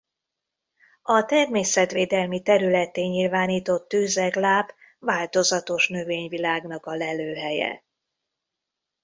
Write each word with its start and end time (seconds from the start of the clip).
A 1.01 1.25
természetvédelmi 1.25 2.41
területté 2.41 3.01
nyilvánított 3.05 3.87
tőzegláp 3.87 4.71
változatos 4.99 5.87
növényvilágnak 5.87 6.85
a 6.85 6.95
lelőhelye. 6.95 7.83